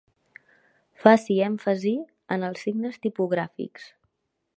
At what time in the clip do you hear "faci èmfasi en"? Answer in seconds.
1.03-2.47